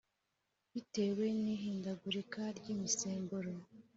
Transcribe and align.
bitewe 0.73 1.25
n 1.43 1.45
ihindagurika 1.55 2.41
ry 2.57 2.67
imisemburo 2.75 3.53